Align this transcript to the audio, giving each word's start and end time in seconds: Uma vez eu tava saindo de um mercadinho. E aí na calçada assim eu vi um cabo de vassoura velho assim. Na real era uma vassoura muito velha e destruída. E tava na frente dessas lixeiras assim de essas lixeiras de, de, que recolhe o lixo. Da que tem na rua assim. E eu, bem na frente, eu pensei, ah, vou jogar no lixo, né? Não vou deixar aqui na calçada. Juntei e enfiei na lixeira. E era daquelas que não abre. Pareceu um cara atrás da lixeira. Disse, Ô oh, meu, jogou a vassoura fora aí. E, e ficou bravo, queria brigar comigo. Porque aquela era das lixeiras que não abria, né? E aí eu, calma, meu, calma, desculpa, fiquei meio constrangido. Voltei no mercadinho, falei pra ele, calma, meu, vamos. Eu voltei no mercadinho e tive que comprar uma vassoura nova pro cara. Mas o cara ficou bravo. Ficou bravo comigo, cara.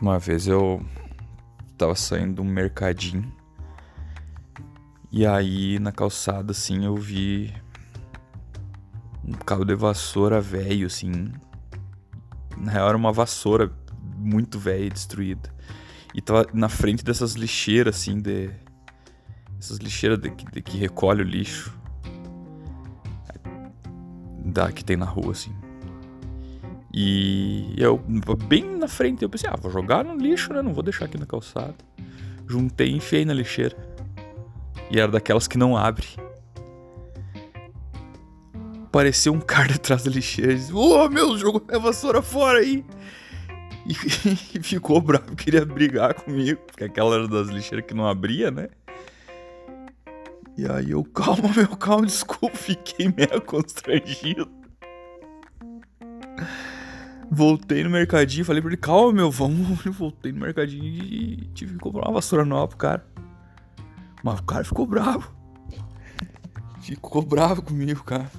Uma 0.00 0.18
vez 0.18 0.46
eu 0.46 0.82
tava 1.76 1.94
saindo 1.94 2.36
de 2.36 2.40
um 2.40 2.50
mercadinho. 2.50 3.30
E 5.12 5.26
aí 5.26 5.78
na 5.78 5.92
calçada 5.92 6.52
assim 6.52 6.86
eu 6.86 6.96
vi 6.96 7.52
um 9.22 9.32
cabo 9.32 9.62
de 9.62 9.74
vassoura 9.74 10.40
velho 10.40 10.86
assim. 10.86 11.30
Na 12.56 12.72
real 12.72 12.88
era 12.88 12.96
uma 12.96 13.12
vassoura 13.12 13.70
muito 14.16 14.58
velha 14.58 14.86
e 14.86 14.90
destruída. 14.90 15.52
E 16.14 16.22
tava 16.22 16.46
na 16.54 16.70
frente 16.70 17.04
dessas 17.04 17.34
lixeiras 17.34 17.96
assim 17.96 18.18
de 18.18 18.50
essas 19.58 19.76
lixeiras 19.76 20.18
de, 20.18 20.30
de, 20.30 20.62
que 20.62 20.78
recolhe 20.78 21.20
o 21.20 21.26
lixo. 21.26 21.78
Da 24.46 24.72
que 24.72 24.82
tem 24.82 24.96
na 24.96 25.04
rua 25.04 25.32
assim. 25.32 25.54
E 26.92 27.74
eu, 27.76 27.98
bem 28.46 28.64
na 28.76 28.88
frente, 28.88 29.22
eu 29.22 29.28
pensei, 29.28 29.48
ah, 29.48 29.56
vou 29.56 29.70
jogar 29.70 30.04
no 30.04 30.16
lixo, 30.16 30.52
né? 30.52 30.60
Não 30.60 30.72
vou 30.72 30.82
deixar 30.82 31.04
aqui 31.04 31.16
na 31.16 31.26
calçada. 31.26 31.76
Juntei 32.48 32.88
e 32.88 32.96
enfiei 32.96 33.24
na 33.24 33.32
lixeira. 33.32 33.76
E 34.90 34.98
era 34.98 35.10
daquelas 35.10 35.46
que 35.46 35.56
não 35.56 35.76
abre. 35.76 36.06
Pareceu 38.90 39.32
um 39.32 39.40
cara 39.40 39.74
atrás 39.76 40.02
da 40.02 40.10
lixeira. 40.10 40.54
Disse, 40.54 40.72
Ô 40.72 41.04
oh, 41.04 41.08
meu, 41.08 41.38
jogou 41.38 41.62
a 41.72 41.78
vassoura 41.78 42.20
fora 42.20 42.58
aí. 42.58 42.84
E, 43.86 43.92
e 44.58 44.62
ficou 44.62 45.00
bravo, 45.00 45.36
queria 45.36 45.64
brigar 45.64 46.14
comigo. 46.14 46.60
Porque 46.66 46.84
aquela 46.84 47.14
era 47.14 47.28
das 47.28 47.48
lixeiras 47.48 47.86
que 47.86 47.94
não 47.94 48.06
abria, 48.06 48.50
né? 48.50 48.68
E 50.56 50.66
aí 50.66 50.90
eu, 50.90 51.04
calma, 51.04 51.50
meu, 51.56 51.68
calma, 51.76 52.04
desculpa, 52.06 52.56
fiquei 52.56 53.06
meio 53.16 53.40
constrangido. 53.42 54.59
Voltei 57.30 57.84
no 57.84 57.90
mercadinho, 57.90 58.44
falei 58.44 58.60
pra 58.60 58.70
ele, 58.70 58.76
calma, 58.76 59.12
meu, 59.12 59.30
vamos. 59.30 59.84
Eu 59.86 59.92
voltei 59.92 60.32
no 60.32 60.40
mercadinho 60.40 60.84
e 60.84 61.48
tive 61.54 61.74
que 61.74 61.78
comprar 61.78 62.08
uma 62.08 62.14
vassoura 62.14 62.44
nova 62.44 62.68
pro 62.68 62.76
cara. 62.76 63.06
Mas 64.22 64.40
o 64.40 64.42
cara 64.42 64.64
ficou 64.64 64.84
bravo. 64.84 65.32
Ficou 66.80 67.22
bravo 67.22 67.62
comigo, 67.62 68.02
cara. 68.02 68.30